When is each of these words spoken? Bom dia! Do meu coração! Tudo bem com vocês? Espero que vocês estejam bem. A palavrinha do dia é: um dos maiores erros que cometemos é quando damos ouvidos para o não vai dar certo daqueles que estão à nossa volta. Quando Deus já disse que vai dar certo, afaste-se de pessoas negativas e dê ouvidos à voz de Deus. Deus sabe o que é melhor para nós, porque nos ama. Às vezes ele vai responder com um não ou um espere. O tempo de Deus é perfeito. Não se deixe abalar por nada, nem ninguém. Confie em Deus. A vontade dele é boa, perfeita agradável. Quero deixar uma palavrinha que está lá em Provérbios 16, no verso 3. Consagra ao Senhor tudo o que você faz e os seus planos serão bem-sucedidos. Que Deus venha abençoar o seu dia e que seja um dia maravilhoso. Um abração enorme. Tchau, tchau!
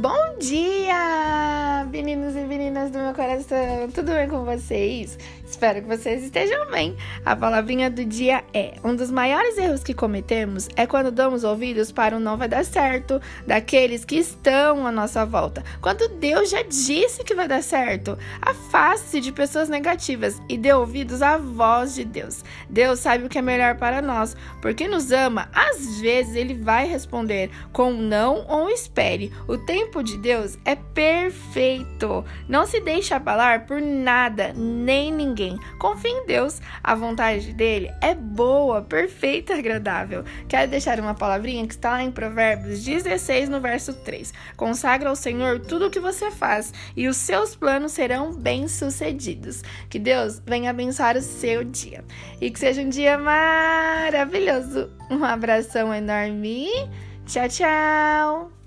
Bom 0.00 0.40
dia! 0.40 1.09
Do 2.90 2.98
meu 2.98 3.14
coração! 3.14 3.88
Tudo 3.94 4.12
bem 4.12 4.28
com 4.28 4.44
vocês? 4.44 5.16
Espero 5.48 5.80
que 5.80 5.88
vocês 5.88 6.24
estejam 6.24 6.70
bem. 6.70 6.96
A 7.24 7.36
palavrinha 7.36 7.90
do 7.90 8.04
dia 8.04 8.42
é: 8.52 8.74
um 8.84 8.94
dos 8.96 9.10
maiores 9.10 9.56
erros 9.58 9.84
que 9.84 9.94
cometemos 9.94 10.68
é 10.76 10.86
quando 10.86 11.10
damos 11.10 11.44
ouvidos 11.44 11.92
para 11.92 12.16
o 12.16 12.20
não 12.20 12.36
vai 12.36 12.48
dar 12.48 12.64
certo 12.64 13.20
daqueles 13.46 14.04
que 14.04 14.16
estão 14.16 14.86
à 14.86 14.92
nossa 14.92 15.24
volta. 15.24 15.62
Quando 15.80 16.08
Deus 16.08 16.50
já 16.50 16.62
disse 16.62 17.22
que 17.22 17.34
vai 17.34 17.46
dar 17.46 17.62
certo, 17.62 18.18
afaste-se 18.42 19.20
de 19.20 19.32
pessoas 19.32 19.68
negativas 19.68 20.40
e 20.48 20.58
dê 20.58 20.72
ouvidos 20.72 21.22
à 21.22 21.36
voz 21.36 21.94
de 21.94 22.04
Deus. 22.04 22.44
Deus 22.68 22.98
sabe 22.98 23.24
o 23.24 23.28
que 23.28 23.38
é 23.38 23.42
melhor 23.42 23.76
para 23.76 24.02
nós, 24.02 24.36
porque 24.60 24.88
nos 24.88 25.12
ama. 25.12 25.48
Às 25.52 26.00
vezes 26.00 26.34
ele 26.34 26.54
vai 26.54 26.86
responder 26.86 27.50
com 27.72 27.92
um 27.92 28.02
não 28.02 28.44
ou 28.48 28.66
um 28.66 28.70
espere. 28.70 29.32
O 29.46 29.58
tempo 29.58 30.02
de 30.02 30.16
Deus 30.16 30.58
é 30.64 30.74
perfeito. 30.74 32.24
Não 32.48 32.66
se 32.66 32.79
deixe 32.82 33.14
abalar 33.14 33.66
por 33.66 33.80
nada, 33.80 34.52
nem 34.54 35.12
ninguém. 35.12 35.58
Confie 35.78 36.10
em 36.10 36.26
Deus. 36.26 36.60
A 36.82 36.94
vontade 36.94 37.52
dele 37.52 37.90
é 38.00 38.14
boa, 38.14 38.82
perfeita 38.82 39.54
agradável. 39.54 40.24
Quero 40.48 40.70
deixar 40.70 40.98
uma 41.00 41.14
palavrinha 41.14 41.66
que 41.66 41.74
está 41.74 41.92
lá 41.92 42.02
em 42.02 42.10
Provérbios 42.10 42.84
16, 42.84 43.48
no 43.48 43.60
verso 43.60 43.92
3. 43.94 44.32
Consagra 44.56 45.08
ao 45.08 45.16
Senhor 45.16 45.60
tudo 45.60 45.86
o 45.86 45.90
que 45.90 46.00
você 46.00 46.30
faz 46.30 46.72
e 46.96 47.08
os 47.08 47.16
seus 47.16 47.54
planos 47.54 47.92
serão 47.92 48.32
bem-sucedidos. 48.32 49.62
Que 49.88 49.98
Deus 49.98 50.40
venha 50.46 50.70
abençoar 50.70 51.16
o 51.16 51.22
seu 51.22 51.64
dia 51.64 52.04
e 52.40 52.50
que 52.50 52.58
seja 52.58 52.82
um 52.82 52.88
dia 52.88 53.18
maravilhoso. 53.18 54.90
Um 55.10 55.24
abração 55.24 55.92
enorme. 55.94 56.68
Tchau, 57.26 57.48
tchau! 57.48 58.59